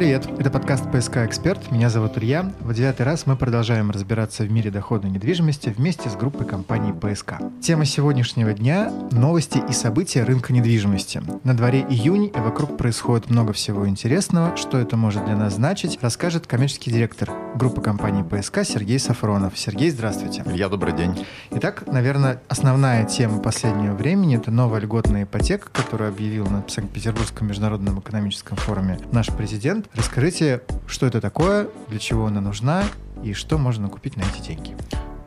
привет! 0.00 0.26
Это 0.38 0.48
подкаст 0.48 0.90
«ПСК 0.90 1.18
Эксперт». 1.18 1.70
Меня 1.70 1.90
зовут 1.90 2.16
Илья. 2.16 2.50
В 2.60 2.72
девятый 2.72 3.04
раз 3.04 3.26
мы 3.26 3.36
продолжаем 3.36 3.90
разбираться 3.90 4.44
в 4.44 4.50
мире 4.50 4.70
доходной 4.70 5.10
недвижимости 5.10 5.68
вместе 5.76 6.08
с 6.08 6.16
группой 6.16 6.46
компаний 6.46 6.94
«ПСК». 6.94 7.34
Тема 7.60 7.84
сегодняшнего 7.84 8.54
дня– 8.54 8.90
новости 9.10 9.60
и 9.68 9.72
события 9.74 10.22
рынка 10.22 10.54
недвижимости. 10.54 11.20
На 11.44 11.54
дворе 11.54 11.84
июнь, 11.86 12.32
и 12.34 12.40
вокруг 12.40 12.78
происходит 12.78 13.28
много 13.28 13.52
всего 13.52 13.86
интересного. 13.86 14.56
Что 14.56 14.78
это 14.78 14.96
может 14.96 15.26
для 15.26 15.36
нас 15.36 15.56
значить, 15.56 15.98
расскажет 16.00 16.46
коммерческий 16.46 16.90
директор 16.90 17.28
группы 17.54 17.80
компаний 17.80 18.22
«ПСК» 18.22 18.64
Сергей 18.64 18.98
Сафронов. 18.98 19.58
Сергей, 19.58 19.90
здравствуйте. 19.90 20.42
Илья, 20.46 20.68
добрый 20.68 20.92
день. 20.92 21.26
Итак, 21.50 21.84
наверное, 21.86 22.40
основная 22.48 23.04
тема 23.04 23.40
последнего 23.40 23.94
времени– 23.94 24.36
это 24.38 24.50
новая 24.50 24.80
льготная 24.80 25.24
ипотека, 25.24 25.68
которую 25.70 26.08
объявил 26.08 26.46
на 26.46 26.64
Санкт-Петербургском 26.66 27.48
международном 27.48 28.00
экономическом 28.00 28.56
форуме 28.56 28.98
наш 29.12 29.28
президент. 29.28 29.88
Расскажите, 29.94 30.62
что 30.86 31.06
это 31.06 31.20
такое, 31.20 31.68
для 31.88 31.98
чего 31.98 32.26
она 32.26 32.40
нужна 32.40 32.84
и 33.22 33.32
что 33.32 33.58
можно 33.58 33.88
купить 33.88 34.16
на 34.16 34.22
эти 34.22 34.42
деньги. 34.46 34.76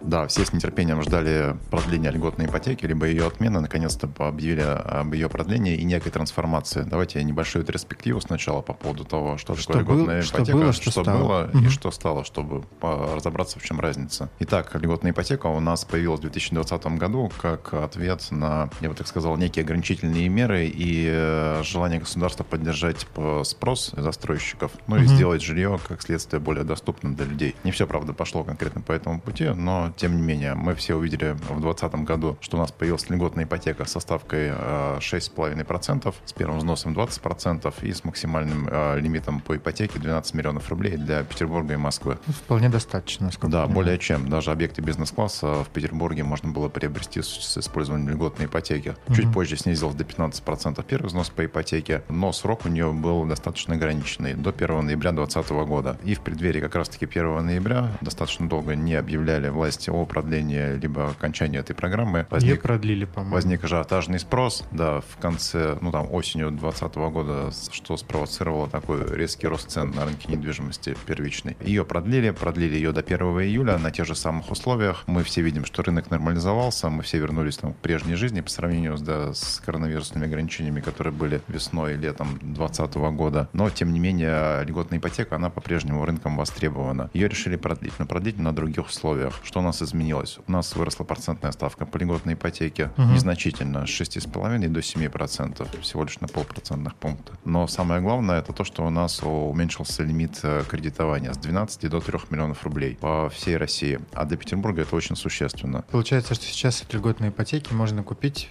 Да, 0.04 0.28
все 0.28 0.46
с 0.46 0.54
нетерпением 0.54 1.02
ждали 1.02 1.56
продления 1.72 2.12
льготной 2.12 2.46
ипотеки, 2.46 2.86
либо 2.86 3.06
ее 3.06 3.26
отмены. 3.26 3.62
Наконец-то 3.62 4.10
объявили 4.20 4.62
об 4.62 5.14
ее 5.14 5.30
продлении 5.30 5.76
и 5.76 5.84
некой 5.84 6.12
трансформации. 6.12 6.84
Давайте 6.84 7.24
небольшую 7.24 7.64
ретроспективу 7.64 8.20
сначала 8.22 8.62
по 8.62 8.74
поводу 8.74 9.06
того, 9.06 9.38
что, 9.38 9.56
что 9.56 9.74
такое 9.74 9.96
льготная 9.96 10.22
был, 10.22 10.28
ипотека, 10.28 10.46
что 10.46 10.58
было, 10.58 10.74
что, 10.74 10.92
что 10.92 11.04
стало. 11.04 11.18
было 11.18 11.50
угу. 11.54 11.66
и 11.66 11.70
что 11.70 11.92
стало, 11.92 12.24
чтобы 12.26 12.64
разобраться, 12.82 13.60
в 13.60 13.64
чем 13.64 13.80
разница. 13.80 14.30
Итак, 14.40 14.76
льготная 14.76 15.12
ипотека 15.12 15.48
у 15.48 15.60
нас 15.60 15.86
появилась 15.86 16.20
в 16.20 16.24
2020 16.24 16.86
году 16.98 17.32
как 17.42 17.74
ответ 17.74 18.28
на, 18.32 18.70
я 18.82 18.90
бы 18.90 18.96
так 18.96 19.08
сказал, 19.08 19.38
некие 19.38 19.64
ограничительные 19.64 20.28
меры 20.28 20.68
и 20.68 21.08
э, 21.10 21.62
желание 21.64 22.00
государства 22.00 22.44
поддержать 22.44 23.08
спрос 23.44 23.94
застройщиков, 23.96 24.72
ну 24.88 24.96
угу. 24.96 25.04
и 25.04 25.08
сделать 25.08 25.42
жилье, 25.42 25.80
как 25.88 26.02
следствие, 26.02 26.40
более 26.40 26.64
доступным 26.64 27.16
для 27.16 27.26
людей. 27.26 27.56
Не 27.64 27.72
все, 27.72 27.88
правда, 27.88 28.14
пошло 28.14 28.44
конкретно 28.44 28.82
по 28.82 28.92
этому 28.92 29.22
пути, 29.22 29.48
но 29.50 29.93
тем 29.96 30.16
не 30.16 30.22
менее, 30.22 30.56
мы 30.56 30.76
все 30.76 30.96
увидели 30.96 31.32
в 31.32 31.60
2020 31.60 31.96
году, 32.06 32.38
что 32.42 32.58
у 32.58 32.60
нас 32.60 32.72
появилась 32.72 33.10
льготная 33.10 33.46
ипотека 33.46 33.86
со 33.86 34.00
ставкой 34.00 34.50
6,5%, 34.50 36.08
э, 36.10 36.12
с 36.26 36.34
первым 36.34 36.60
взносом 36.60 36.94
20% 36.94 37.74
и 37.84 37.94
с 37.94 38.04
максимальным 38.04 38.68
э, 38.70 39.00
лимитом 39.00 39.40
по 39.40 39.56
ипотеке 39.58 40.00
12 40.00 40.34
миллионов 40.34 40.70
рублей 40.70 40.98
для 40.98 41.24
Петербурга 41.24 41.74
и 41.74 41.78
Москвы. 41.78 42.18
Ну, 42.28 42.34
вполне 42.34 42.70
достаточно, 42.70 43.30
Да, 43.44 43.68
более 43.68 43.98
чем. 43.98 44.30
Даже 44.30 44.52
объекты 44.52 44.82
бизнес-класса 44.82 45.64
в 45.64 45.70
Петербурге 45.70 46.24
можно 46.24 46.52
было 46.52 46.70
приобрести 46.70 47.22
с 47.22 47.58
использованием 47.58 48.10
льготной 48.10 48.46
ипотеки. 48.46 48.96
Угу. 49.08 49.16
Чуть 49.16 49.34
позже 49.34 49.58
снизилось 49.58 49.96
до 49.96 50.04
15% 50.04 50.84
первый 50.86 51.08
взнос 51.08 51.30
по 51.30 51.46
ипотеке, 51.46 52.04
но 52.10 52.32
срок 52.32 52.66
у 52.66 52.70
нее 52.70 52.92
был 52.92 53.26
достаточно 53.26 53.76
ограниченный, 53.76 54.34
до 54.34 54.52
1 54.52 54.86
ноября 54.86 55.12
2020 55.12 55.52
года. 55.68 55.98
И 56.04 56.16
в 56.16 56.22
преддверии 56.22 56.60
как 56.60 56.76
раз-таки 56.76 57.06
1 57.06 57.46
ноября 57.46 57.92
достаточно 58.02 58.48
долго 58.48 58.76
не 58.76 58.96
объявляли 58.96 59.50
власти 59.50 59.83
о 59.92 60.06
продления 60.06 60.76
либо 60.76 61.10
окончания 61.10 61.60
этой 61.60 61.76
программы. 61.76 62.28
Возник, 62.30 62.56
Ее 62.56 62.60
продлили, 62.60 63.06
по-моему. 63.06 63.36
Возник 63.36 63.64
ажиотажный 63.64 64.20
спрос, 64.20 64.64
да, 64.72 65.02
в 65.02 65.18
конце, 65.20 65.78
ну 65.82 65.92
там 65.92 66.12
осенью 66.12 66.52
2020 66.52 66.96
года, 67.12 67.52
что 67.72 67.98
спровоцировало 67.98 68.70
такой 68.70 69.04
резкий 69.16 69.48
рост 69.48 69.70
цен 69.70 69.92
на 69.92 70.06
рынке 70.06 70.32
недвижимости 70.32 70.96
первичной. 71.06 71.58
Ее 71.62 71.86
продлили, 71.86 72.32
продлили 72.32 72.76
ее 72.76 72.92
до 72.92 73.02
1 73.02 73.20
июля 73.42 73.78
на 73.78 73.92
тех 73.92 74.06
же 74.06 74.16
самых 74.16 74.52
условиях. 74.52 75.04
Мы 75.08 75.24
все 75.24 75.42
видим, 75.42 75.66
что 75.66 75.84
рынок 75.84 76.10
нормализовался, 76.10 76.90
мы 76.90 77.04
все 77.04 77.18
вернулись 77.20 77.58
там, 77.58 77.74
к 77.74 77.78
прежней 77.78 78.16
жизни 78.16 78.42
по 78.42 78.50
сравнению 78.50 78.98
с, 78.98 79.02
да, 79.02 79.34
с 79.34 79.62
коронавирусными 79.66 80.26
ограничениями, 80.26 80.82
которые 80.82 81.14
были 81.14 81.42
весной 81.48 81.94
и 81.94 81.98
летом 81.98 82.40
2020 82.42 82.96
года. 83.16 83.50
Но, 83.54 83.70
тем 83.70 83.94
не 83.94 84.00
менее, 84.00 84.64
льготная 84.66 85.00
ипотека, 85.00 85.36
она 85.36 85.50
по-прежнему 85.50 86.06
рынком 86.06 86.38
востребована. 86.38 87.10
Ее 87.14 87.28
решили 87.28 87.56
продлить, 87.56 87.94
но 88.00 88.06
продлить 88.06 88.38
на 88.38 88.54
других 88.54 88.88
условиях. 88.88 89.40
Что 89.44 89.60
у 89.60 89.64
нас 89.74 89.82
изменилось? 89.82 90.38
У 90.48 90.52
нас 90.52 90.76
выросла 90.76 91.04
процентная 91.04 91.52
ставка 91.52 91.86
по 91.86 91.98
льготной 91.98 92.36
ипотеке 92.36 92.92
угу. 92.96 93.08
незначительно, 93.14 93.86
с 93.88 93.90
6,5 93.90 94.68
до 94.68 94.80
7%, 94.80 95.82
всего 95.82 96.04
лишь 96.04 96.20
на 96.20 96.28
полпроцентных 96.28 96.96
пункта. 96.96 97.34
Но 97.44 97.68
самое 97.68 98.02
главное, 98.02 98.40
это 98.40 98.54
то, 98.54 98.64
что 98.64 98.86
у 98.86 98.90
нас 98.90 99.22
уменьшился 99.24 100.04
лимит 100.04 100.40
э, 100.44 100.64
кредитования 100.70 101.34
с 101.34 101.38
12 101.38 101.90
до 101.90 102.00
3 102.00 102.20
миллионов 102.30 102.64
рублей 102.64 102.96
по 102.96 103.30
всей 103.30 103.58
России. 103.58 104.00
А 104.14 104.26
для 104.26 104.38
Петербурга 104.38 104.84
это 104.84 104.96
очень 104.96 105.16
существенно. 105.16 105.84
Получается, 105.90 106.36
что 106.36 106.46
сейчас 106.46 106.84
от 106.84 106.94
льготной 106.94 107.30
ипотеки 107.30 107.74
можно 107.74 108.04
купить 108.04 108.50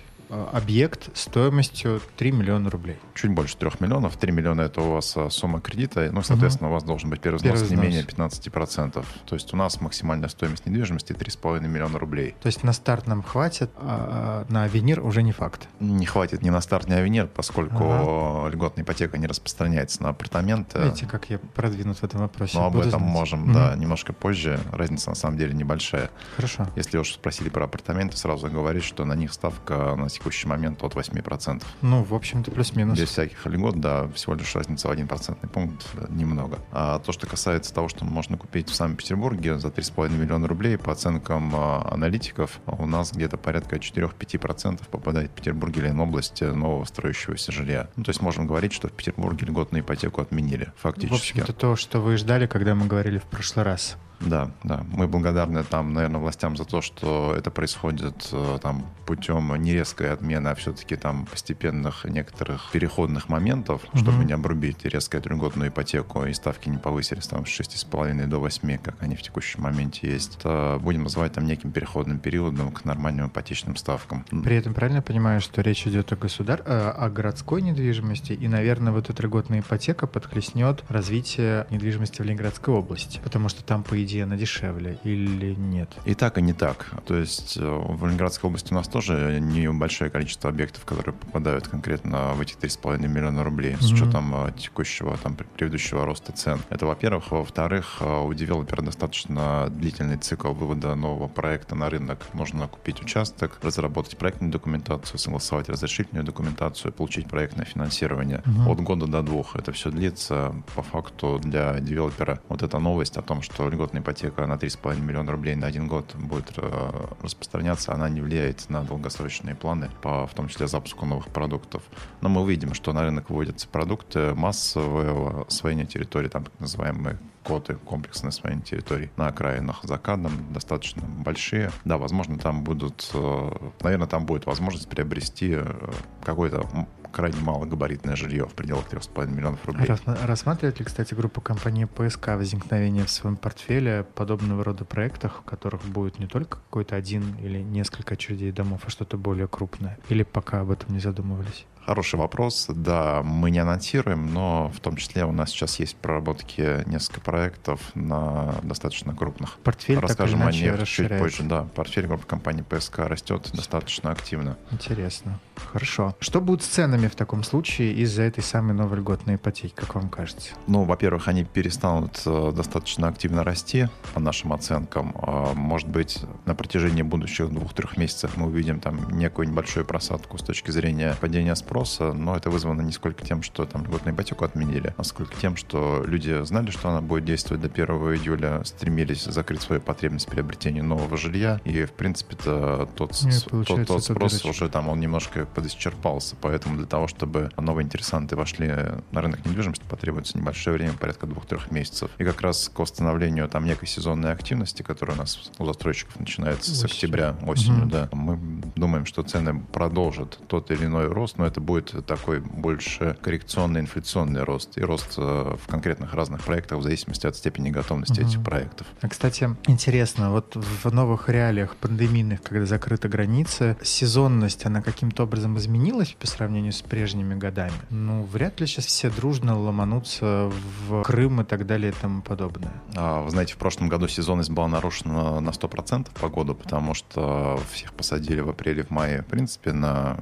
объект 0.53 1.17
стоимостью 1.17 2.01
3 2.17 2.33
миллиона 2.33 2.71
рублей. 2.71 2.97
Чуть 3.15 3.31
больше 3.31 3.57
3 3.57 3.71
миллионов. 3.81 4.17
3 4.17 4.33
миллиона— 4.33 4.61
это 4.63 4.81
у 4.81 4.93
вас 4.93 5.17
э, 5.17 5.29
сумма 5.31 5.61
кредита. 5.61 6.09
Ну, 6.13 6.23
соответственно, 6.23 6.69
угу. 6.69 6.73
у 6.73 6.77
вас 6.77 6.85
должен 6.85 7.11
быть 7.11 7.21
первый 7.21 7.37
взнос 7.37 7.69
не 7.71 7.77
менее 7.77 8.03
15%. 8.03 9.05
То 9.27 9.35
есть 9.35 9.53
у 9.53 9.57
нас 9.57 9.81
максимальная 9.81 10.29
стоимость 10.29 10.67
недвижимости 10.67 11.13
3,5 11.13 11.67
миллиона 11.67 11.99
рублей. 11.99 12.35
То 12.41 12.47
есть 12.47 12.63
на 12.65 12.73
старт 12.73 13.07
нам 13.07 13.23
хватит, 13.23 13.71
а 13.77 14.47
на 14.49 14.65
авенир 14.65 15.01
уже 15.01 15.23
не 15.23 15.33
факт? 15.33 15.69
Не 15.81 16.07
хватит 16.07 16.43
ни 16.43 16.51
на 16.51 16.61
старт, 16.61 16.89
ни 16.89 16.95
авенир, 16.95 17.27
поскольку 17.27 17.85
ага. 17.85 18.49
льготная 18.49 18.85
ипотека 18.85 19.19
не 19.19 19.27
распространяется 19.27 20.03
на 20.03 20.11
апартаменты. 20.11 20.79
Видите, 20.81 21.07
как 21.07 21.29
я 21.31 21.39
продвинут 21.39 21.99
в 21.99 22.05
этом 22.05 22.21
вопросе. 22.21 22.57
Но 22.57 22.67
об 22.67 22.77
этом 22.77 22.91
знать. 22.91 23.03
можем, 23.03 23.45
угу. 23.45 23.53
да, 23.53 23.75
немножко 23.77 24.13
позже. 24.13 24.61
Разница 24.73 25.11
на 25.11 25.17
самом 25.17 25.37
деле 25.37 25.53
небольшая. 25.53 26.11
Хорошо. 26.37 26.67
Если 26.77 26.97
уж 26.97 27.13
спросили 27.13 27.49
про 27.49 27.65
апартаменты, 27.65 28.17
сразу 28.17 28.49
говорить, 28.49 28.85
что 28.85 29.05
на 29.05 29.15
них 29.15 29.33
ставка 29.33 29.95
на 29.97 30.09
текущий 30.23 30.47
момент 30.47 30.83
от 30.83 30.95
8%. 30.95 31.63
Ну, 31.83 32.05
в 32.05 32.15
общем-то, 32.15 32.53
плюс-минус. 32.53 32.99
Без 32.99 33.09
всяких 33.09 33.45
льгот, 33.47 33.81
да, 33.81 34.07
всего 34.09 34.35
лишь 34.35 34.55
разница 34.55 34.87
в 34.87 34.91
один 34.93 35.09
процентный 35.09 35.49
пункт, 35.51 35.85
немного. 36.11 36.61
А 36.71 37.01
то, 37.01 37.11
что 37.11 37.27
касается 37.27 37.75
того, 37.75 37.89
что 37.89 38.05
можно 38.05 38.39
купить 38.39 38.69
в 38.69 38.75
Санкт-Петербурге 38.75 39.59
за 39.59 39.69
3,5 39.69 40.17
миллиона 40.17 40.47
рублей, 40.47 40.79
по 40.79 40.93
оценкам 40.93 41.53
а, 41.55 41.89
аналитиков, 41.91 42.61
у 42.67 42.87
нас 42.87 43.13
где-то 43.13 43.37
порядка 43.37 43.77
4-5% 43.77 44.89
попадает 44.89 45.31
в 45.31 45.35
Петербург 45.35 45.77
или 45.77 45.91
область 45.91 46.41
нового 46.41 46.85
строящегося 46.85 47.51
жилья. 47.51 47.89
Ну, 47.97 48.05
то 48.05 48.11
есть 48.11 48.23
можем 48.23 48.47
говорить, 48.47 48.73
что 48.73 48.89
в 48.89 48.93
Петербурге 48.93 49.47
льготную 49.47 49.83
ипотеку 49.83 50.21
отменили, 50.21 50.73
фактически. 50.77 51.39
В 51.39 51.43
общем-то, 51.43 51.53
то, 51.53 51.77
что 51.77 52.01
вы 52.01 52.17
ждали, 52.17 52.47
когда 52.47 52.75
мы 52.75 52.87
говорили 52.87 53.19
в 53.19 53.25
прошлый 53.25 53.65
раз. 53.65 53.97
Да, 54.27 54.51
да. 54.63 54.85
Мы 54.93 55.07
благодарны 55.07 55.65
там, 55.65 55.93
наверное, 55.93 56.21
властям 56.21 56.57
за 56.57 56.65
то, 56.65 56.81
что 56.81 57.35
это 57.37 57.51
происходит 57.51 58.29
э, 58.33 58.59
там 58.63 58.87
путем 59.07 59.55
не 59.57 59.73
резкой 59.73 60.13
отмены, 60.13 60.49
а 60.49 60.55
все-таки 60.55 60.97
там 60.97 61.27
постепенных 61.27 62.05
некоторых 62.05 62.71
переходных 62.73 63.29
моментов, 63.29 63.83
mm-hmm. 63.83 63.99
чтобы 63.99 64.25
не 64.25 64.33
обрубить 64.33 64.85
резко 64.85 65.19
эту 65.19 65.31
льготную 65.31 65.71
ипотеку 65.71 66.25
и 66.25 66.33
ставки 66.33 66.69
не 66.69 66.79
повысились 66.79 67.27
там 67.27 67.47
с 67.47 67.49
6,5 67.49 68.27
до 68.27 68.39
8, 68.39 68.79
как 68.79 69.03
они 69.03 69.17
в 69.17 69.23
текущем 69.23 69.63
моменте 69.63 70.11
есть. 70.11 70.39
То 70.39 70.79
будем 70.81 71.03
называть 71.03 71.33
там 71.33 71.47
неким 71.47 71.73
переходным 71.73 72.19
периодом 72.19 72.73
к 72.73 72.85
нормальным 72.85 73.29
ипотечным 73.29 73.77
ставкам. 73.77 74.25
При 74.45 74.57
этом 74.57 74.75
правильно 74.75 75.03
понимаю, 75.03 75.41
что 75.41 75.61
речь 75.63 75.87
идет 75.87 76.13
о 76.13 76.17
государ... 76.17 76.63
Э, 76.65 76.91
о 76.91 77.11
городской 77.11 77.63
недвижимости, 77.63 78.33
и, 78.33 78.49
наверное, 78.49 78.93
вот 78.93 79.11
эта 79.11 79.23
льготная 79.23 79.61
ипотека 79.61 80.07
подхлестнет 80.07 80.85
развитие 80.89 81.67
недвижимости 81.71 82.21
в 82.21 82.25
Ленинградской 82.25 82.75
области, 82.75 83.21
потому 83.23 83.49
что 83.49 83.65
там, 83.65 83.83
по 83.83 84.03
идее, 84.03 84.12
где 84.13 84.25
она 84.25 84.37
дешевле 84.37 84.99
или 85.05 85.55
нет? 85.55 85.89
И 86.05 86.15
так, 86.15 86.37
и 86.37 86.43
не 86.43 86.53
так. 86.53 86.87
То 87.07 87.17
есть 87.17 87.57
э, 87.57 87.63
в 87.63 88.05
Ленинградской 88.05 88.49
области 88.49 88.71
у 88.73 88.77
нас 88.77 88.87
тоже 88.87 89.39
небольшое 89.41 90.11
количество 90.11 90.51
объектов, 90.51 90.85
которые 90.85 91.15
попадают 91.15 91.67
конкретно 91.67 92.35
в 92.35 92.41
эти 92.43 92.55
3,5 92.55 93.09
миллиона 93.09 93.43
рублей 93.43 93.77
с 93.81 93.91
учетом 93.91 94.35
mm-hmm. 94.35 94.59
текущего, 94.59 95.17
там, 95.17 95.35
предыдущего 95.57 96.05
роста 96.05 96.33
цен. 96.33 96.61
Это, 96.69 96.85
во-первых. 96.85 97.31
Во-вторых, 97.31 97.99
э, 98.01 98.23
у 98.23 98.35
девелопера 98.35 98.83
достаточно 98.83 99.69
длительный 99.71 100.19
цикл 100.19 100.53
вывода 100.53 100.95
нового 100.95 101.29
проекта 101.29 101.75
на 101.75 101.89
рынок. 101.89 102.27
Можно 102.35 102.69
купить 102.69 103.01
участок, 103.01 103.59
разработать 103.63 104.19
проектную 104.19 104.53
документацию, 104.53 105.19
согласовать 105.19 105.71
разрешительную 105.71 106.25
документацию, 106.25 106.93
получить 106.93 107.29
проектное 107.29 107.65
финансирование. 107.65 108.43
Mm-hmm. 108.45 108.73
От 108.73 108.81
года 108.81 109.07
до 109.07 109.23
двух. 109.23 109.57
Это 109.57 109.73
все 109.73 109.91
длится. 109.91 110.55
По 110.77 110.83
факту 110.83 111.41
для 111.43 111.81
девелопера 111.81 112.41
вот 112.51 112.63
эта 112.63 112.79
новость 112.79 113.17
о 113.17 113.23
том, 113.23 113.41
что 113.41 113.71
льготный 113.71 114.02
ипотека 114.03 114.47
на 114.47 114.55
3,5 114.55 115.01
миллиона 115.01 115.33
рублей 115.33 115.55
на 115.55 115.67
один 115.67 115.89
год 115.89 116.15
будет 116.15 116.53
э, 116.57 116.91
распространяться, 117.23 117.93
она 117.95 118.09
не 118.09 118.21
влияет 118.21 118.69
на 118.69 118.83
долгосрочные 118.83 119.55
планы, 119.55 119.91
по, 120.03 120.27
в 120.27 120.35
том 120.35 120.49
числе 120.49 120.69
запуску 120.69 121.07
новых 121.07 121.29
продуктов. 121.29 121.83
Но 122.21 122.29
мы 122.29 122.43
увидим, 122.43 122.75
что 122.75 122.93
на 122.93 123.03
рынок 123.03 123.31
выводятся 123.31 123.69
продукты 123.69 124.35
массового 124.35 125.47
освоения 125.47 125.87
территории, 125.87 126.29
там 126.29 126.45
так 126.45 126.61
называемые 126.61 127.19
коты, 127.45 127.75
комплексное 127.75 128.31
освоение 128.31 128.65
территорий 128.65 129.11
на 129.17 129.29
окраинах 129.29 129.81
за 129.83 129.99
кадром 129.99 130.53
достаточно 130.53 131.03
большие. 131.03 131.71
Да, 131.85 131.99
возможно, 131.99 132.39
там 132.39 132.65
будут, 132.65 133.11
э, 133.15 133.51
наверное, 133.81 134.07
там 134.07 134.27
будет 134.27 134.47
возможность 134.47 134.89
приобрести 134.89 135.55
э, 135.57 135.93
какой-то 136.25 136.67
крайне 137.13 137.41
малогабаритное 137.41 138.17
жилье 138.17 138.47
в 138.47 138.55
пределах 138.55 138.89
3,5 138.91 139.31
миллионов 139.31 139.65
рублей. 139.67 139.87
Рассматривает 140.07 140.79
ли, 140.81 140.85
кстати, 140.85 141.15
группа 141.15 141.41
компании 141.41 141.85
ПСК 141.85 142.29
возникновение 142.29 143.05
в 143.05 143.11
своем 143.11 143.37
портфеле 143.37 144.05
подобного 144.15 144.65
рода 144.65 144.85
проектов, 144.85 145.41
в 145.41 145.43
которых 145.43 145.85
будет 145.85 146.19
не 146.19 146.27
только 146.27 146.59
какой-то 146.59 146.97
один 146.97 147.37
или 147.37 147.59
несколько 147.59 148.15
очередей 148.15 148.51
домов, 148.51 148.83
а 148.87 148.91
что-то 148.91 149.19
более 149.19 149.47
крупное? 149.47 149.99
Или 150.09 150.23
пока 150.23 150.61
об 150.61 150.71
этом 150.71 150.95
не 150.95 151.01
задумывались? 151.01 151.67
Хороший 151.85 152.19
вопрос. 152.19 152.67
Да, 152.69 153.23
мы 153.25 153.51
не 153.51 153.59
анонсируем, 153.59 154.33
но 154.33 154.69
в 154.69 154.81
том 154.81 154.97
числе 154.97 155.25
у 155.25 155.33
нас 155.33 155.51
сейчас 155.51 155.81
есть 155.81 155.97
проработки 155.97 156.89
несколько 156.89 157.21
проектов 157.21 157.81
на 157.95 158.55
достаточно 158.63 159.15
крупных. 159.15 159.59
Портфель 159.65 159.99
Расскажем 159.99 160.43
о 160.43 160.53
них 160.53 160.87
чуть 160.87 161.09
позже. 161.19 161.43
Да, 161.43 161.65
портфель 161.75 162.07
группы 162.07 162.27
компании 162.27 162.63
ПСК 162.63 163.01
растет 163.01 163.51
достаточно 163.53 164.11
активно. 164.11 164.57
Интересно. 164.71 165.41
Хорошо. 165.73 166.17
Что 166.21 166.41
будет 166.41 166.63
с 166.63 166.67
ценами 166.67 167.09
в 167.09 167.15
таком 167.15 167.43
случае 167.43 167.93
из-за 167.95 168.23
этой 168.23 168.43
самой 168.43 168.75
новой 168.75 168.99
льготной 168.99 169.37
ипотеки, 169.37 169.75
как 169.75 169.95
вам 169.95 170.09
кажется? 170.09 170.51
Ну, 170.67 170.85
во-первых, 170.85 171.29
они 171.29 171.45
перестанут 171.45 172.23
э, 172.27 172.53
достаточно 172.55 173.09
активно 173.09 173.45
расти, 173.45 173.89
по 174.15 174.21
нашим 174.21 174.53
оценкам. 174.53 175.15
А, 175.17 175.53
может 175.55 175.89
быть, 175.89 176.21
на 176.47 176.55
протяжении 176.55 177.03
будущих 177.03 177.51
двух-трех 177.51 177.97
месяцев 177.97 178.37
мы 178.37 178.47
увидим 178.47 178.81
там 178.81 179.11
некую 179.11 179.49
небольшую 179.49 179.85
просадку 179.87 180.39
с 180.39 180.43
точки 180.43 180.71
зрения 180.71 181.17
падения 181.21 181.55
спроса, 181.55 181.72
спроса, 181.73 182.13
но 182.13 182.37
это 182.37 182.51
вызвано 182.51 182.83
не 182.83 182.93
сколько 182.93 183.25
тем, 183.25 183.43
что 183.43 183.65
там 183.65 183.85
льготную 183.85 184.15
ипотеку 184.15 184.45
отменили, 184.45 184.95
а 184.99 185.05
сколько 185.05 185.35
тем, 185.37 185.57
что 185.57 186.05
люди 186.07 186.45
знали, 186.45 186.71
что 186.71 186.91
она 186.91 187.01
будет 187.01 187.25
действовать 187.25 187.63
до 187.63 187.69
1 187.69 187.87
июля, 188.15 188.63
стремились 188.65 189.25
закрыть 189.25 189.63
свою 189.63 189.81
потребность 189.81 190.27
приобретения 190.27 190.83
нового 190.83 191.17
жилья, 191.17 191.63
и, 191.65 191.85
в 191.87 191.93
принципе-то, 191.93 192.91
тот, 192.95 193.19
тот, 193.67 193.87
тот 193.87 194.05
спрос 194.05 194.45
уже 194.45 194.69
там, 194.69 194.89
он 194.89 195.01
немножко 195.01 195.47
подисчерпался, 195.47 196.37
поэтому 196.43 196.77
для 196.77 196.87
того, 196.87 197.09
чтобы 197.09 197.51
новые 197.57 197.87
интересанты 197.87 198.37
вошли 198.37 198.71
на 199.11 199.23
рынок 199.23 199.45
недвижимости, 199.47 199.85
потребуется 199.89 200.37
небольшое 200.37 200.77
время, 200.77 200.93
порядка 200.93 201.27
двух-трех 201.27 201.71
месяцев. 201.71 202.11
И 202.19 202.25
как 202.25 202.43
раз 202.43 202.71
к 202.73 202.79
восстановлению 202.79 203.49
там 203.49 203.65
некой 203.65 203.89
сезонной 203.89 204.33
активности, 204.33 204.83
которая 204.83 205.17
у 205.17 205.21
нас 205.21 205.51
у 205.59 205.65
застройщиков 205.65 206.21
начинается 206.21 206.71
Осень. 206.71 206.81
с 206.81 206.85
октября, 206.85 207.35
осенью, 207.47 207.85
угу. 207.85 207.91
да, 207.91 208.09
мы 208.13 208.39
думаем, 208.77 209.07
что 209.07 209.23
цены 209.23 209.63
продолжат 209.73 210.39
тот 210.49 210.71
или 210.71 210.85
иной 210.85 211.07
рост, 211.07 211.39
но 211.39 211.47
это 211.47 211.62
будет 211.63 212.05
такой 212.07 212.41
больше 212.41 213.17
коррекционный 213.23 213.81
инфляционный 213.81 214.43
рост 214.43 214.77
и 214.77 214.83
рост 214.83 215.15
э, 215.17 215.57
в 215.57 215.67
конкретных 215.69 216.15
разных 216.15 216.43
проектах 216.43 216.79
в 216.79 216.83
зависимости 216.83 217.27
от 217.27 217.37
степени 217.37 217.71
готовности 217.71 218.21
угу. 218.21 218.29
этих 218.29 218.45
проектов. 218.45 218.87
А, 219.01 219.09
кстати, 219.09 219.51
интересно, 219.67 220.31
вот 220.31 220.57
в 220.57 220.93
новых 220.93 221.29
реалиях 221.29 221.77
пандемийных, 221.77 222.43
когда 222.43 222.67
закрыты 222.67 223.09
границы, 223.09 223.77
сезонность, 223.83 224.67
она 224.67 224.83
каким-то 224.83 225.25
образом 225.25 225.59
изменилась 225.59 226.17
по 226.19 226.27
сравнению 226.27 226.73
с 226.73 226.83
прежними 226.83 227.35
годами? 227.35 227.73
Ну, 227.91 228.25
вряд 228.25 228.61
ли 228.61 228.67
сейчас 228.67 228.87
все 228.87 229.11
дружно 229.11 229.59
ломанутся 229.59 230.51
в 230.89 231.03
Крым 231.03 231.41
и 231.41 231.45
так 231.45 231.67
далее 231.67 231.93
и 231.93 231.95
тому 231.95 232.23
подобное. 232.23 232.73
А, 232.95 233.23
вы 233.23 233.31
знаете, 233.31 233.55
в 233.55 233.57
прошлом 233.59 233.89
году 233.89 234.09
сезонность 234.09 234.51
была 234.51 234.69
нарушена 234.69 235.41
на 235.41 235.51
100% 235.51 236.09
по 236.21 236.29
году, 236.29 236.55
потому 236.55 236.95
что 236.95 237.61
всех 237.71 237.93
посадили 237.93 238.41
в 238.41 238.49
апреле, 238.49 238.83
в 238.83 238.91
мае, 238.91 239.23
в 239.23 239.27
принципе, 239.27 239.73
на 239.73 240.17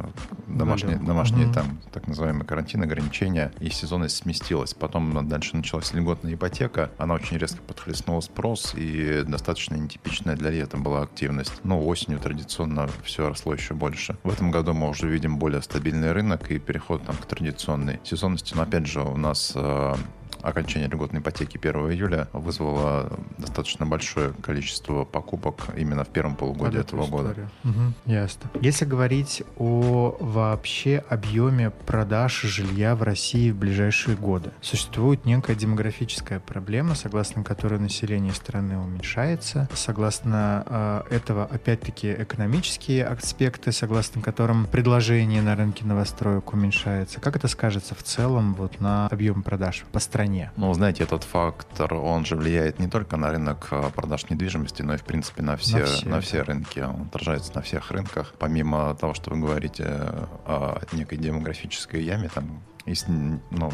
домашние, 0.46 0.96
домашние 0.96 1.29
домашние 1.30 1.48
mm-hmm. 1.48 1.54
там 1.54 1.80
так 1.92 2.08
называемые 2.08 2.44
карантин, 2.44 2.82
ограничения, 2.82 3.52
и 3.60 3.70
сезонность 3.70 4.16
сместилась. 4.16 4.74
Потом 4.74 5.28
дальше 5.28 5.56
началась 5.56 5.92
льготная 5.92 6.34
ипотека, 6.34 6.90
она 6.98 7.14
очень 7.14 7.38
резко 7.38 7.60
подхлестнула 7.62 8.20
спрос, 8.20 8.74
и 8.76 9.22
достаточно 9.26 9.74
нетипичная 9.76 10.36
для 10.36 10.50
лета 10.50 10.76
была 10.76 11.02
активность. 11.02 11.52
Но 11.64 11.84
осенью 11.84 12.18
традиционно 12.18 12.88
все 13.04 13.28
росло 13.28 13.54
еще 13.54 13.74
больше. 13.74 14.16
В 14.22 14.32
этом 14.32 14.50
году 14.50 14.72
мы 14.74 14.88
уже 14.88 15.08
видим 15.08 15.38
более 15.38 15.62
стабильный 15.62 16.12
рынок 16.12 16.50
и 16.50 16.58
переход 16.58 17.04
там, 17.04 17.16
к 17.16 17.26
традиционной 17.26 18.00
сезонности. 18.04 18.54
Но 18.54 18.62
опять 18.62 18.86
же, 18.86 19.00
у 19.00 19.16
нас 19.16 19.52
э, 19.54 19.94
окончание 20.42 20.88
льготной 20.88 21.20
ипотеки 21.20 21.58
1 21.58 21.92
июля 21.92 22.28
вызвало 22.32 23.18
достаточно 23.38 23.86
большое 23.86 24.32
количество 24.32 25.04
покупок 25.04 25.68
именно 25.76 26.04
в 26.04 26.08
первом 26.08 26.36
полугодии 26.36 26.76
Под 26.76 26.86
этого 26.86 27.06
года. 27.06 27.50
Угу, 27.64 28.12
ясно. 28.12 28.50
Если 28.60 28.84
говорить 28.84 29.42
о 29.56 30.16
вообще 30.20 31.04
объеме 31.08 31.70
продаж 31.70 32.42
жилья 32.42 32.96
в 32.96 33.02
России 33.02 33.50
в 33.50 33.56
ближайшие 33.56 34.16
годы, 34.16 34.50
существует 34.60 35.24
некая 35.24 35.54
демографическая 35.54 36.40
проблема, 36.40 36.94
согласно 36.94 37.44
которой 37.44 37.78
население 37.78 38.32
страны 38.32 38.78
уменьшается, 38.78 39.68
согласно 39.74 40.64
э, 40.66 41.16
этого 41.16 41.44
опять-таки 41.44 42.12
экономические 42.12 43.04
аспекты, 43.06 43.72
согласно 43.72 44.22
которым 44.22 44.66
предложение 44.66 45.42
на 45.42 45.56
рынке 45.56 45.84
новостроек 45.84 46.52
уменьшается. 46.52 47.20
Как 47.20 47.36
это 47.36 47.48
скажется 47.48 47.94
в 47.94 48.02
целом 48.02 48.54
вот 48.54 48.80
на 48.80 49.06
объем 49.08 49.42
продаж 49.42 49.84
по 49.92 49.98
стране? 49.98 50.29
Стране. 50.30 50.52
Ну, 50.56 50.72
знаете, 50.74 51.04
этот 51.04 51.24
фактор, 51.24 51.94
он 51.94 52.24
же 52.24 52.36
влияет 52.36 52.78
не 52.78 52.88
только 52.88 53.16
на 53.16 53.30
рынок 53.30 53.68
а, 53.70 53.90
продаж 53.90 54.28
недвижимости, 54.30 54.82
но 54.82 54.94
и, 54.94 54.96
в 54.96 55.04
принципе, 55.04 55.42
на 55.42 55.56
все, 55.56 55.78
на 55.78 55.84
все, 55.86 56.08
на 56.08 56.20
все 56.20 56.42
рынки. 56.42 56.80
Он 56.80 57.02
отражается 57.02 57.54
на 57.54 57.62
всех 57.62 57.90
рынках. 57.90 58.34
Помимо 58.38 58.94
того, 58.94 59.14
что 59.14 59.30
вы 59.30 59.40
говорите 59.40 59.84
о 59.84 60.80
некой 60.92 61.18
демографической 61.18 62.02
яме, 62.02 62.28
там 62.28 62.62
есть 62.86 63.06
ну, 63.08 63.70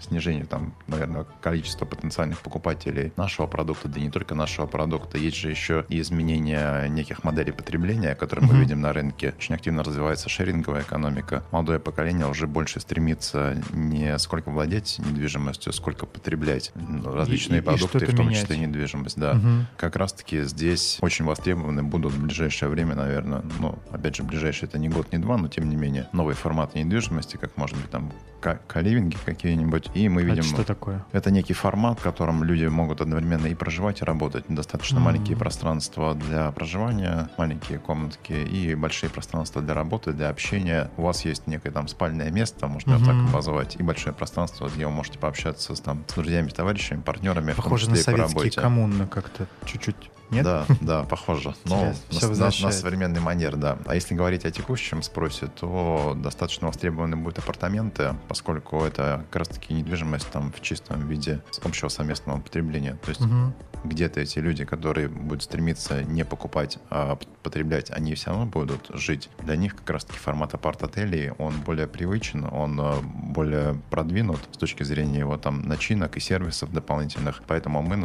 снижению, 0.00 0.46
там, 0.46 0.74
наверное, 0.86 1.26
количества 1.40 1.84
потенциальных 1.84 2.40
покупателей 2.40 3.12
нашего 3.16 3.46
продукта, 3.46 3.88
да 3.88 4.00
и 4.00 4.02
не 4.02 4.10
только 4.10 4.34
нашего 4.34 4.66
продукта. 4.66 5.18
Есть 5.18 5.36
же 5.36 5.50
еще 5.50 5.84
и 5.88 6.00
изменения 6.00 6.86
неких 6.88 7.24
моделей 7.24 7.52
потребления, 7.52 8.14
которые 8.14 8.46
мы 8.46 8.58
видим 8.58 8.80
на 8.80 8.92
рынке. 8.92 9.34
Очень 9.36 9.54
активно 9.54 9.84
развивается 9.84 10.28
шеринговая 10.28 10.82
экономика. 10.82 11.44
Молодое 11.50 11.78
поколение 11.78 12.26
уже 12.26 12.46
больше 12.46 12.80
стремится 12.80 13.62
не 13.72 14.18
сколько 14.18 14.50
владеть 14.50 14.98
недвижимостью, 14.98 15.72
сколько 15.72 16.06
потреблять 16.06 16.72
различные 17.04 17.60
и, 17.60 17.62
продукты, 17.62 17.98
и 17.98 18.04
в 18.06 18.16
том 18.16 18.28
менять. 18.28 18.42
числе 18.42 18.56
недвижимость. 18.58 19.18
Да. 19.18 19.32
Угу. 19.32 19.48
Как 19.76 19.96
раз-таки 19.96 20.42
здесь 20.42 20.98
очень 21.00 21.24
востребованы 21.24 21.82
будут 21.82 22.12
в 22.12 22.22
ближайшее 22.22 22.68
время, 22.68 22.94
наверное, 22.94 23.42
ну, 23.58 23.78
опять 23.90 24.16
же, 24.16 24.22
ближайшее 24.22 24.68
это 24.68 24.78
не 24.78 24.88
год, 24.88 25.12
не 25.12 25.18
два, 25.18 25.36
но 25.36 25.48
тем 25.48 25.68
не 25.68 25.76
менее, 25.76 26.08
новые 26.12 26.34
форматы 26.34 26.82
недвижимости, 26.82 27.36
как 27.36 27.56
может 27.56 27.76
быть 27.76 27.90
там 27.90 28.12
каливинги 28.40 29.16
какие-нибудь, 29.24 29.89
и 29.94 30.08
мы 30.08 30.22
видим... 30.22 30.40
Это 30.40 30.48
что 30.48 30.64
такое? 30.64 31.04
Это 31.12 31.30
некий 31.30 31.52
формат, 31.52 31.98
в 31.98 32.02
котором 32.02 32.44
люди 32.44 32.64
могут 32.66 33.00
одновременно 33.00 33.46
и 33.46 33.54
проживать, 33.54 34.02
и 34.02 34.04
работать. 34.04 34.44
Достаточно 34.48 34.98
mm-hmm. 34.98 35.02
маленькие 35.02 35.36
пространства 35.36 36.14
для 36.14 36.50
проживания, 36.52 37.28
маленькие 37.38 37.78
комнатки 37.78 38.32
и 38.32 38.74
большие 38.74 39.10
пространства 39.10 39.62
для 39.62 39.74
работы, 39.74 40.12
для 40.12 40.28
общения. 40.28 40.90
У 40.96 41.02
вас 41.02 41.24
есть 41.24 41.46
некое 41.46 41.70
там 41.70 41.88
спальное 41.88 42.30
место, 42.30 42.66
можно 42.66 42.92
mm-hmm. 42.92 43.04
так 43.04 43.30
обозвать, 43.30 43.76
и 43.76 43.82
большое 43.82 44.14
пространство, 44.14 44.68
где 44.68 44.86
вы 44.86 44.92
можете 44.92 45.18
пообщаться 45.18 45.74
с, 45.74 45.80
там, 45.80 46.04
с 46.06 46.14
друзьями, 46.14 46.48
товарищами, 46.48 47.00
партнерами. 47.00 47.52
Похоже 47.52 47.90
на 47.90 47.96
советские 47.96 48.50
коммуны 48.50 49.06
как-то 49.06 49.46
чуть-чуть 49.64 49.96
нет? 50.30 50.44
Да, 50.44 50.66
да, 50.80 51.02
похоже. 51.04 51.54
Но 51.64 51.92
на, 52.10 52.28
на, 52.28 52.44
на 52.44 52.50
современный 52.72 53.20
манер, 53.20 53.56
да. 53.56 53.78
А 53.86 53.94
если 53.94 54.14
говорить 54.14 54.44
о 54.44 54.50
текущем 54.50 55.02
спросе, 55.02 55.46
то 55.46 56.14
достаточно 56.16 56.66
востребованы 56.68 57.16
будут 57.16 57.38
апартаменты, 57.38 58.14
поскольку 58.28 58.82
это 58.82 59.24
как 59.30 59.40
раз-таки 59.40 59.74
недвижимость 59.74 60.30
там 60.30 60.52
в 60.52 60.60
чистом 60.60 61.08
виде 61.08 61.42
с 61.50 61.58
общего 61.64 61.88
совместного 61.88 62.40
потребления. 62.40 62.98
То 63.02 63.08
есть 63.08 63.20
угу. 63.20 63.52
где-то 63.84 64.20
эти 64.20 64.38
люди, 64.38 64.64
которые 64.64 65.08
будут 65.08 65.42
стремиться 65.42 66.02
не 66.02 66.24
покупать, 66.24 66.78
а 66.90 67.18
потреблять, 67.42 67.90
они 67.90 68.14
все 68.14 68.30
равно 68.30 68.46
будут 68.46 68.90
жить. 68.94 69.30
Для 69.40 69.56
них 69.56 69.76
как 69.76 69.90
раз-таки 69.90 70.18
формат 70.18 70.54
апарт-отелей, 70.54 71.32
он 71.38 71.60
более 71.60 71.86
привычен, 71.86 72.46
он 72.50 72.78
э, 72.80 73.00
более 73.02 73.80
продвинут 73.90 74.40
с 74.52 74.56
точки 74.56 74.82
зрения 74.82 75.20
его 75.20 75.36
там 75.36 75.62
начинок 75.62 76.16
и 76.16 76.20
сервисов 76.20 76.72
дополнительных. 76.72 77.42
Поэтому 77.46 77.82
мы 77.82 77.96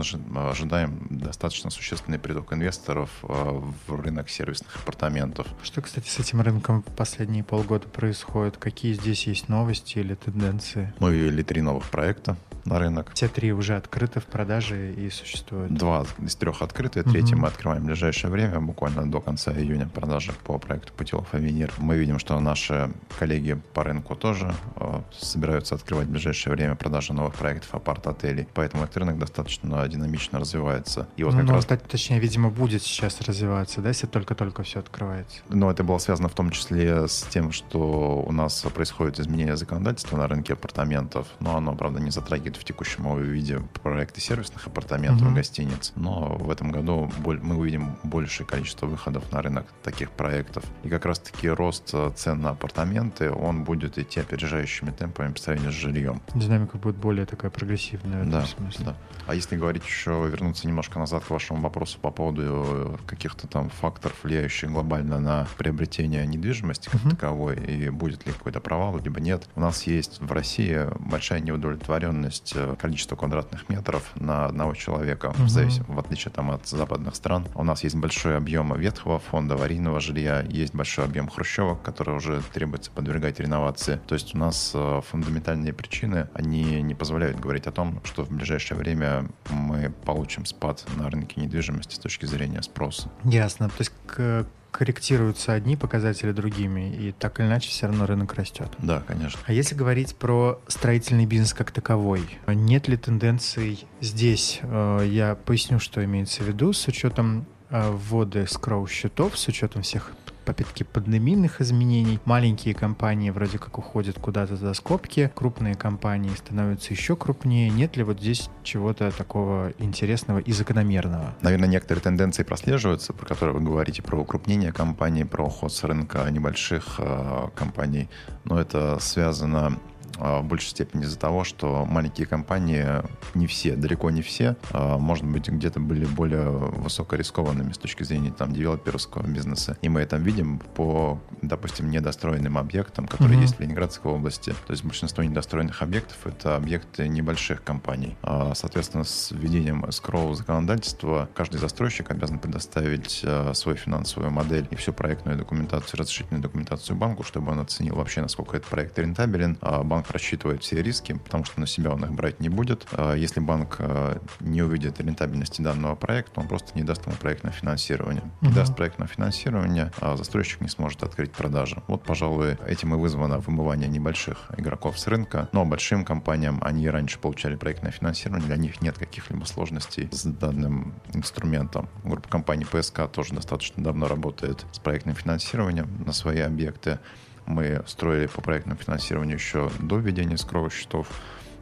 ожидаем 0.49 1.07
достаточно 1.09 1.69
существенный 1.69 2.14
сильный 2.15 2.19
приток 2.19 2.53
инвесторов 2.53 3.09
э, 3.23 3.61
в 3.87 4.01
рынок 4.01 4.29
сервисных 4.29 4.75
апартаментов. 4.75 5.47
Что, 5.63 5.81
кстати, 5.81 6.07
с 6.07 6.19
этим 6.19 6.41
рынком 6.41 6.83
в 6.83 6.95
последние 6.95 7.43
полгода 7.43 7.87
происходит? 7.87 8.57
Какие 8.57 8.93
здесь 8.93 9.27
есть 9.27 9.49
новости 9.49 9.99
или 9.99 10.15
тенденции? 10.15 10.93
Мы 10.99 11.13
ввели 11.13 11.43
три 11.43 11.61
новых 11.61 11.89
проекта 11.89 12.37
на 12.65 12.79
рынок. 12.79 13.11
Все 13.13 13.27
три 13.27 13.53
уже 13.53 13.75
открыты 13.75 14.19
в 14.19 14.25
продаже 14.25 14.93
и 14.93 15.09
существуют? 15.09 15.73
Два 15.73 16.05
из 16.19 16.35
трех 16.35 16.61
открыты, 16.61 17.03
третий 17.03 17.35
угу. 17.35 17.43
мы 17.43 17.47
открываем 17.47 17.83
в 17.83 17.85
ближайшее 17.85 18.31
время, 18.31 18.59
буквально 18.59 19.09
до 19.09 19.21
конца 19.21 19.51
июня 19.51 19.87
продажи 19.87 20.33
по 20.43 20.57
проекту 20.57 20.91
Путилов 20.93 21.33
Авенир. 21.33 21.71
Мы 21.77 21.95
видим, 21.97 22.19
что 22.19 22.39
наши 22.39 22.91
коллеги 23.19 23.59
по 23.73 23.83
рынку 23.83 24.15
тоже 24.15 24.53
э, 24.77 25.01
собираются 25.19 25.75
открывать 25.75 26.07
в 26.07 26.11
ближайшее 26.11 26.53
время 26.53 26.75
продажи 26.75 27.13
новых 27.13 27.35
проектов 27.35 27.73
апарт-отелей, 27.75 28.47
поэтому 28.53 28.83
этот 28.83 28.97
рынок 28.97 29.19
достаточно 29.19 29.87
динамично 29.87 30.39
развивается. 30.39 31.07
И 31.17 31.23
вот 31.23 31.35
как 31.35 31.43
ну, 31.43 31.53
раз... 31.53 31.65
точнее, 32.05 32.19
видимо, 32.19 32.51
будет 32.51 32.83
сейчас 32.83 33.19
развиваться, 33.21 33.81
да, 33.81 33.89
если 33.89 34.05
только-только 34.05 34.61
все 34.61 34.79
открывается? 34.79 35.39
Но 35.49 35.71
это 35.71 35.83
было 35.83 35.97
связано 35.97 36.29
в 36.29 36.35
том 36.35 36.51
числе 36.51 37.07
с 37.07 37.23
тем, 37.31 37.51
что 37.51 38.23
у 38.27 38.31
нас 38.31 38.61
происходит 38.75 39.19
изменение 39.19 39.57
законодательства 39.57 40.15
на 40.15 40.27
рынке 40.27 40.53
апартаментов, 40.53 41.27
но 41.39 41.57
оно, 41.57 41.73
правда, 41.75 41.99
не 41.99 42.11
затрагивает 42.11 42.57
в 42.57 42.63
текущем 42.63 43.19
виде 43.23 43.59
проекты 43.81 44.21
сервисных 44.21 44.67
апартаментов, 44.67 45.25
угу. 45.25 45.35
гостиниц, 45.35 45.93
но 45.95 46.35
в 46.35 46.51
этом 46.51 46.71
году 46.71 47.11
мы 47.25 47.57
увидим 47.57 47.97
большее 48.03 48.45
количество 48.45 48.85
выходов 48.85 49.31
на 49.31 49.41
рынок 49.41 49.65
таких 49.81 50.11
проектов. 50.11 50.63
И 50.83 50.89
как 50.89 51.05
раз-таки 51.05 51.49
рост 51.49 51.89
э, 51.93 52.11
цен 52.15 52.39
на 52.39 52.51
апартаменты, 52.51 53.31
он 53.31 53.63
будет 53.63 53.97
идти 53.97 54.19
опережающими 54.19 54.91
темпами 54.91 55.33
по 55.33 55.39
сравнению 55.39 55.71
с 55.71 55.75
жильем. 55.75 56.21
Динамика 56.35 56.77
будет 56.77 56.97
более 56.97 57.25
такая 57.25 57.49
прогрессивная 57.49 58.23
в 58.23 58.29
да, 58.29 58.43
этом 58.43 58.49
смысле. 58.49 58.85
Да. 58.85 58.95
А 59.25 59.33
если 59.33 59.57
говорить 59.57 59.83
еще, 59.83 60.27
вернуться 60.29 60.67
немножко 60.67 60.99
назад 60.99 61.23
к 61.23 61.31
вашему 61.31 61.61
вопросу 61.61 61.94
по 61.97 62.11
поводу 62.11 62.41
э, 62.45 62.97
каких-то 63.05 63.47
там 63.47 63.69
факторов, 63.69 64.15
влияющих 64.23 64.71
глобально 64.71 65.19
на 65.19 65.47
приобретение 65.57 66.25
недвижимости 66.25 66.89
как 66.89 67.01
uh-huh. 67.01 67.09
таковой, 67.11 67.57
и 67.57 67.89
будет 67.89 68.25
ли 68.25 68.33
какой-то 68.33 68.59
провал, 68.59 68.99
либо 68.99 69.19
нет. 69.19 69.47
У 69.55 69.61
нас 69.61 69.83
есть 69.83 70.21
в 70.21 70.31
России 70.31 70.87
большая 70.99 71.39
неудовлетворенность 71.39 72.53
э, 72.55 72.75
количества 72.79 73.15
квадратных 73.15 73.69
метров 73.69 74.11
на 74.15 74.45
одного 74.45 74.73
человека, 74.75 75.27
uh-huh. 75.27 75.43
в, 75.43 75.49
завис... 75.49 75.79
в 75.87 75.99
отличие 75.99 76.31
там, 76.31 76.51
от 76.51 76.67
западных 76.67 77.15
стран. 77.15 77.47
У 77.55 77.63
нас 77.63 77.83
есть 77.83 77.95
большой 77.95 78.37
объем 78.37 78.75
ветхого 78.77 79.19
фонда, 79.19 79.55
аварийного 79.55 79.99
жилья, 79.99 80.41
есть 80.41 80.73
большой 80.75 81.05
объем 81.05 81.29
хрущевок, 81.29 81.81
которые 81.81 82.17
уже 82.17 82.41
требуется 82.53 82.91
подвергать 82.91 83.39
реновации. 83.39 83.99
То 84.07 84.15
есть 84.15 84.35
у 84.35 84.37
нас 84.37 84.71
э, 84.73 85.01
фундаментальные 85.09 85.73
причины, 85.73 86.29
они 86.33 86.81
не 86.81 86.95
позволяют 86.95 87.39
говорить 87.39 87.67
о 87.67 87.71
том, 87.71 88.01
что 88.03 88.23
в 88.23 88.29
ближайшее 88.29 88.77
время 88.77 89.27
мы 89.49 89.91
получим 90.05 90.45
спад 90.45 90.85
на 90.97 91.09
рынке 91.09 91.41
недвижимости 91.41 91.74
с 91.83 91.99
точки 91.99 92.25
зрения 92.25 92.61
спроса. 92.61 93.09
Ясно. 93.23 93.69
То 93.69 93.75
есть 93.79 93.91
к 94.05 94.45
корректируются 94.75 95.53
одни 95.53 95.77
показатели 95.77 96.33
другими, 96.33 96.93
и 96.93 97.13
так 97.13 97.39
или 97.39 97.47
иначе 97.47 97.69
все 97.69 97.87
равно 97.87 98.05
рынок 98.05 98.33
растет. 98.33 98.69
Да, 98.79 99.01
конечно. 99.07 99.39
А 99.45 99.53
если 99.53 99.73
говорить 99.73 100.17
про 100.17 100.59
строительный 100.67 101.25
бизнес 101.25 101.53
как 101.53 101.71
таковой, 101.71 102.37
нет 102.45 102.89
ли 102.89 102.97
тенденций 102.97 103.87
здесь? 104.01 104.59
Э, 104.63 105.01
я 105.09 105.35
поясню, 105.35 105.79
что 105.79 106.03
имеется 106.03 106.43
в 106.43 106.47
виду 106.47 106.73
с 106.73 106.89
учетом 106.89 107.45
э, 107.69 107.89
ввода 107.89 108.45
скроу 108.47 108.85
счетов, 108.85 109.39
с 109.39 109.47
учетом 109.47 109.81
всех 109.81 110.11
попытки 110.45 110.83
подноминных 110.83 111.61
изменений. 111.61 112.19
Маленькие 112.25 112.73
компании 112.73 113.31
вроде 113.31 113.57
как 113.57 113.77
уходят 113.77 114.17
куда-то 114.19 114.55
за 114.55 114.73
скобки, 114.73 115.31
крупные 115.35 115.75
компании 115.75 116.31
становятся 116.35 116.93
еще 116.93 117.15
крупнее. 117.15 117.69
Нет 117.69 117.97
ли 117.97 118.03
вот 118.03 118.19
здесь 118.19 118.49
чего-то 118.63 119.11
такого 119.11 119.73
интересного 119.79 120.39
и 120.39 120.51
закономерного? 120.51 121.35
Наверное, 121.41 121.67
некоторые 121.67 122.01
тенденции 122.01 122.43
прослеживаются, 122.43 123.13
про 123.13 123.25
которые 123.25 123.57
вы 123.57 123.61
говорите, 123.61 124.01
про 124.01 124.17
укрупнение 124.17 124.71
компаний, 124.71 125.25
про 125.25 125.45
уход 125.45 125.73
с 125.73 125.83
рынка 125.83 126.29
небольших 126.29 126.99
э, 126.99 127.49
компаний, 127.55 128.09
но 128.43 128.59
это 128.59 128.99
связано 128.99 129.79
в 130.17 130.43
большей 130.43 130.69
степени 130.69 131.03
из-за 131.03 131.19
того, 131.19 131.43
что 131.43 131.85
маленькие 131.85 132.27
компании, 132.27 132.85
не 133.33 133.47
все, 133.47 133.75
далеко 133.75 134.09
не 134.09 134.21
все, 134.21 134.55
а, 134.71 134.97
может 134.97 135.25
быть, 135.25 135.49
где-то 135.49 135.79
были 135.79 136.05
более 136.05 136.49
высокорискованными 136.49 137.73
с 137.73 137.77
точки 137.77 138.03
зрения 138.03 138.31
там 138.31 138.53
девелоперского 138.53 139.27
бизнеса. 139.27 139.77
И 139.81 139.89
мы 139.89 140.01
это 140.01 140.17
видим 140.17 140.59
по, 140.59 141.19
допустим, 141.41 141.89
недостроенным 141.89 142.57
объектам, 142.57 143.07
которые 143.07 143.37
mm-hmm. 143.37 143.41
есть 143.41 143.57
в 143.57 143.59
Ленинградской 143.59 144.11
области. 144.11 144.51
То 144.65 144.71
есть 144.71 144.83
большинство 144.83 145.23
недостроенных 145.23 145.81
объектов— 145.81 146.17
это 146.25 146.55
объекты 146.55 147.07
небольших 147.07 147.63
компаний. 147.63 148.15
А, 148.23 148.53
соответственно, 148.55 149.03
с 149.03 149.31
введением 149.31 149.91
скроу 149.91 150.33
законодательства 150.33 151.29
каждый 151.33 151.57
застройщик 151.57 152.11
обязан 152.11 152.39
предоставить 152.39 153.25
свою 153.53 153.77
финансовую 153.77 154.31
модель 154.31 154.67
и 154.71 154.75
всю 154.75 154.93
проектную 154.93 155.37
документацию, 155.37 155.99
разрешительную 155.99 156.41
документацию 156.41 156.95
банку, 156.95 157.23
чтобы 157.23 157.51
он 157.51 157.59
оценил 157.59 157.95
вообще, 157.95 158.21
насколько 158.21 158.57
этот 158.57 158.69
проект 158.69 158.97
рентабелен. 158.97 159.57
Банк 159.83 160.04
банк 160.05 160.11
рассчитывает 160.11 160.63
все 160.63 160.81
риски, 160.81 161.13
потому 161.13 161.45
что 161.45 161.59
на 161.59 161.67
себя 161.67 161.91
он 161.91 162.03
их 162.03 162.11
брать 162.11 162.39
не 162.39 162.49
будет. 162.49 162.87
А 162.91 163.15
если 163.15 163.39
банк 163.39 163.77
а, 163.79 164.19
не 164.39 164.61
увидит 164.61 164.99
рентабельности 164.99 165.61
данного 165.61 165.95
проекта, 165.95 166.39
он 166.39 166.47
просто 166.47 166.71
не 166.75 166.83
даст 166.83 167.05
ему 167.05 167.15
проектное 167.15 167.51
финансирование. 167.51 168.23
Не 168.41 168.49
угу. 168.49 168.55
даст 168.55 168.75
проектное 168.75 169.07
финансирование, 169.07 169.91
а 169.99 170.15
застройщик 170.17 170.61
не 170.61 170.69
сможет 170.69 171.03
открыть 171.03 171.31
продажи. 171.31 171.81
Вот, 171.87 172.03
пожалуй, 172.03 172.57
этим 172.67 172.93
и 172.93 172.97
вызвано 172.97 173.39
вымывание 173.39 173.87
небольших 173.87 174.51
игроков 174.57 174.99
с 174.99 175.07
рынка. 175.07 175.49
Но 175.51 175.65
большим 175.65 176.05
компаниям 176.05 176.59
они 176.61 176.89
раньше 176.89 177.19
получали 177.19 177.55
проектное 177.55 177.91
финансирование, 177.91 178.47
для 178.47 178.57
них 178.57 178.81
нет 178.81 178.97
каких-либо 178.97 179.45
сложностей 179.45 180.09
с 180.11 180.23
данным 180.25 180.93
инструментом. 181.13 181.89
Группа 182.03 182.27
компаний 182.29 182.65
ПСК 182.65 183.07
тоже 183.11 183.33
достаточно 183.33 183.83
давно 183.83 184.07
работает 184.07 184.65
с 184.71 184.79
проектным 184.79 185.15
финансированием 185.15 185.87
на 186.05 186.13
свои 186.13 186.39
объекты 186.39 186.99
мы 187.45 187.83
строили 187.87 188.27
по 188.27 188.41
проектному 188.41 188.79
финансированию 188.79 189.37
еще 189.37 189.69
до 189.79 189.97
введения 189.97 190.37
скровых 190.37 190.73
счетов. 190.73 191.07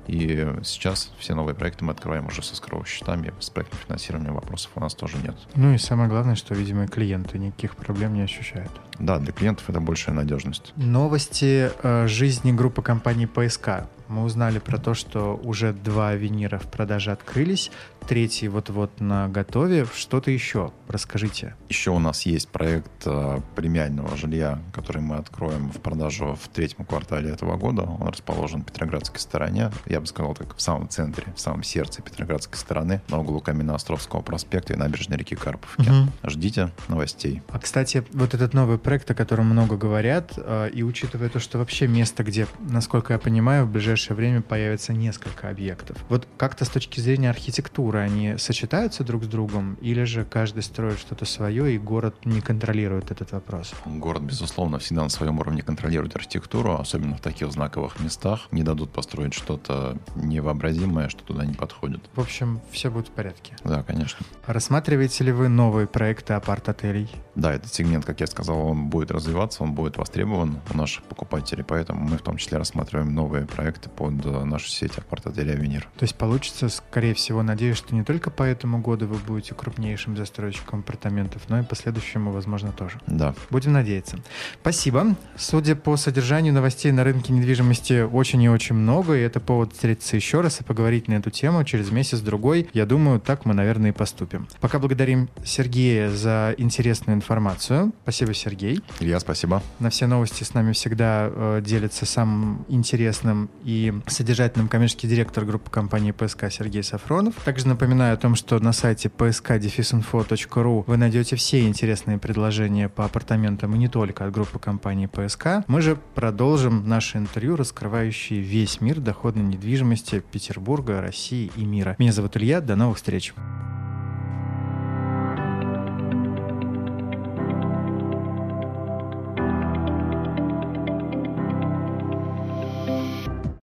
И 0.08 0.46
сейчас 0.64 1.12
все 1.18 1.34
новые 1.34 1.56
проекты 1.56 1.86
мы 1.86 1.94
открываем 1.94 2.28
уже 2.28 2.44
со 2.44 2.56
скровыми 2.56 2.86
счетами, 2.88 3.34
с 3.40 3.50
проектным 3.50 3.80
финансированием 3.88 4.34
вопросов 4.34 4.72
у 4.76 4.82
нас 4.82 4.94
тоже 4.94 5.18
нет. 5.24 5.36
Ну 5.56 5.74
и 5.74 5.78
самое 5.78 6.10
главное, 6.10 6.36
что, 6.36 6.54
видимо, 6.54 6.88
клиенты 6.88 7.40
никаких 7.40 7.78
проблем 7.78 8.14
не 8.14 8.22
ощущают. 8.22 8.72
Да, 9.00 9.18
для 9.20 9.32
клиентов 9.32 9.70
это 9.70 9.80
большая 9.80 10.16
надежность. 10.16 10.74
Новости 10.76 11.72
э, 11.82 12.08
жизни 12.08 12.52
группы 12.52 12.82
компаний 12.82 13.28
ПСК. 13.28 13.86
Мы 14.14 14.26
узнали 14.26 14.60
про 14.60 14.78
то, 14.78 14.94
что 14.94 15.42
уже 15.44 15.74
два 15.74 16.14
винира 16.14 16.60
в 16.60 16.68
продаже 16.68 17.12
открылись 17.12 17.72
третий 18.04 18.48
вот-вот 18.48 19.00
на 19.00 19.28
готове. 19.28 19.88
Что-то 19.96 20.30
еще? 20.30 20.72
Расскажите. 20.88 21.56
Еще 21.70 21.92
у 21.92 22.00
нас 22.00 22.26
есть 22.26 22.50
проект 22.50 22.92
э, 23.06 23.40
премиального 23.56 24.16
жилья, 24.16 24.60
который 24.74 25.02
мы 25.02 25.16
откроем 25.16 25.72
в 25.72 25.80
продажу 25.80 26.38
в 26.42 26.48
третьем 26.50 26.86
квартале 26.86 27.32
этого 27.32 27.58
года. 27.58 27.84
Он 27.84 28.08
расположен 28.08 28.62
в 28.62 28.66
Петроградской 28.66 29.20
стороне. 29.20 29.72
Я 29.86 30.00
бы 30.00 30.06
сказал, 30.06 30.36
так 30.36 30.56
в 30.56 30.62
самом 30.62 30.90
центре, 30.90 31.26
в 31.36 31.40
самом 31.40 31.64
сердце 31.64 32.02
Петроградской 32.02 32.58
стороны, 32.58 33.02
на 33.10 33.20
углу 33.20 33.40
Каменноостровского 33.40 34.22
проспекта 34.22 34.74
и 34.74 34.76
набережной 34.76 35.18
реки 35.18 35.36
Карповки. 35.36 35.90
Угу. 35.90 36.30
Ждите 36.30 36.70
новостей. 36.88 37.42
А, 37.50 37.60
кстати, 37.60 38.04
вот 38.12 38.34
этот 38.34 38.54
новый 38.54 38.78
проект, 38.78 39.10
о 39.12 39.16
котором 39.16 39.46
много 39.48 39.78
говорят, 39.78 40.34
э, 40.38 40.70
и 40.74 40.84
учитывая 40.84 41.30
то, 41.30 41.40
что 41.40 41.58
вообще 41.58 41.88
место, 41.88 42.24
где, 42.24 42.48
насколько 42.60 43.14
я 43.14 43.20
понимаю, 43.20 43.66
в 43.66 43.72
ближайшее 43.72 44.03
время 44.10 44.42
появится 44.42 44.94
несколько 44.94 45.50
объектов. 45.50 45.98
Вот 46.10 46.28
как-то 46.38 46.66
с 46.66 46.70
точки 46.70 47.00
зрения 47.00 47.30
архитектуры 47.30 47.54
архитектуры, 47.54 48.00
они 48.00 48.38
сочетаются 48.38 49.04
друг 49.04 49.24
с 49.24 49.28
другом, 49.28 49.78
или 49.82 50.04
же 50.04 50.26
каждый 50.26 50.64
строит 50.64 51.00
что-то 51.00 51.26
свое, 51.26 51.76
и 51.76 51.78
город 51.78 52.26
не 52.26 52.42
контролирует 52.42 53.12
этот 53.12 53.32
вопрос? 53.32 53.74
Город, 53.86 54.24
безусловно, 54.24 54.80
всегда 54.80 55.04
на 55.04 55.10
своем 55.10 55.40
уровне 55.40 55.62
контролирует 55.62 56.16
архитектуру, 56.16 56.76
особенно 56.76 57.16
в 57.16 57.22
таких 57.22 57.52
знаковых 57.52 58.00
местах. 58.00 58.48
Не 58.52 58.64
дадут 58.64 58.92
построить 58.92 59.34
что-то 59.34 59.98
невообразимое, 60.16 61.10
что 61.10 61.24
туда 61.24 61.46
не 61.46 61.54
подходит. 61.54 62.02
В 62.16 62.22
общем, 62.22 62.62
все 62.72 62.90
будет 62.90 63.08
в 63.08 63.12
порядке. 63.12 63.56
Да, 63.64 63.84
конечно. 63.84 64.26
Рассматриваете 64.48 65.24
ли 65.24 65.32
вы 65.32 65.50
новые 65.50 65.88
проекты 65.88 66.34
апарт-отелей? 66.34 67.10
Да, 67.36 67.54
этот 67.54 67.74
сегмент, 67.74 68.06
как 68.06 68.20
я 68.20 68.28
сказал, 68.28 68.68
он 68.68 68.88
будет 68.88 69.12
развиваться, 69.12 69.64
он 69.64 69.74
будет 69.74 69.98
востребован 69.98 70.60
у 70.74 70.78
наших 70.78 71.04
покупателей, 71.04 71.64
поэтому 71.64 72.08
мы 72.08 72.18
в 72.18 72.22
том 72.22 72.38
числе 72.38 72.58
рассматриваем 72.58 73.14
новые 73.14 73.46
проекты 73.46 73.83
под 73.90 74.26
нашу 74.46 74.68
сеть 74.68 74.98
апарт-отелей 74.98 75.54
«Авенир». 75.54 75.88
То 75.98 76.04
есть 76.04 76.16
получится, 76.16 76.70
скорее 76.70 77.14
всего, 77.14 77.44
надеюсь, 77.44 77.78
что 77.78 77.96
не 77.96 78.04
только 78.04 78.30
по 78.30 78.44
этому 78.44 78.80
году 78.80 79.08
вы 79.08 79.18
будете 79.18 79.56
крупнейшим 79.56 80.18
застройщиком 80.18 80.80
апартаментов, 80.80 81.44
но 81.50 81.60
и 81.60 81.64
по 81.64 81.76
следующему, 81.76 82.32
возможно, 82.32 82.72
тоже. 82.72 83.00
Да. 83.08 83.34
Будем 83.50 83.74
надеяться. 83.74 84.20
Спасибо. 84.62 85.16
Судя 85.38 85.76
по 85.76 85.98
содержанию 85.98 86.54
новостей 86.54 86.92
на 86.92 87.04
рынке 87.04 87.34
недвижимости 87.34 88.02
очень 88.02 88.42
и 88.42 88.50
очень 88.50 88.76
много, 88.76 89.16
и 89.16 89.22
это 89.22 89.40
повод 89.40 89.74
встретиться 89.74 90.16
еще 90.16 90.42
раз 90.42 90.62
и 90.62 90.64
поговорить 90.64 91.08
на 91.08 91.16
эту 91.16 91.30
тему 91.30 91.64
через 91.64 91.92
месяц-другой. 91.92 92.70
Я 92.74 92.86
думаю, 92.86 93.20
так 93.20 93.46
мы, 93.46 93.54
наверное, 93.54 93.92
и 93.92 93.94
поступим. 93.94 94.48
Пока 94.62 94.80
благодарим 94.80 95.30
Сергея 95.44 96.10
за 96.10 96.56
интересную 96.58 97.16
информацию. 97.16 97.92
Спасибо, 98.04 98.34
Сергей. 98.34 98.82
Илья, 99.00 99.20
спасибо. 99.20 99.62
На 99.80 99.90
все 99.90 100.08
новости 100.08 100.44
с 100.44 100.54
нами 100.54 100.74
всегда 100.74 101.30
э, 101.30 101.62
делится 101.66 102.06
самым 102.06 102.66
интересным 102.70 103.50
и 103.64 103.73
содержательным 104.08 104.68
коммерческий 104.68 105.08
директор 105.08 105.46
группы 105.46 105.70
компании 105.70 106.12
ПСК 106.12 106.52
Сергей 106.52 106.84
Сафронов. 106.84 107.36
Также 107.46 107.68
напоминаю 107.68 108.14
о 108.14 108.18
том, 108.18 108.36
что 108.36 108.60
на 108.60 108.74
сайте 108.74 109.10
psk-info.ru 109.10 110.84
вы 110.88 110.98
найдете 110.98 111.36
все 111.36 111.66
интересные 111.68 112.18
предложения 112.18 112.90
по 112.90 113.06
апартаментам 113.06 113.76
и 113.76 113.78
не 113.78 113.88
только 113.88 114.26
от 114.26 114.32
группы 114.32 114.60
компании 114.60 115.08
ПСК. 115.08 115.66
Мы 115.68 115.82
же 115.82 115.98
продолжим 116.16 116.88
наше 116.88 117.18
интервью, 117.18 117.56
раскрывающее 117.56 118.40
весь 118.40 118.82
мир 118.82 119.00
доходной 119.00 119.44
недвижимости 119.44 120.24
Петербурга, 120.32 121.02
России 121.02 121.52
и 121.56 121.66
мира. 121.66 121.96
Меня 122.00 122.12
зовут 122.12 122.38
Илья, 122.38 122.62
до 122.62 122.76
новых 122.76 122.98
встреч. 122.98 123.34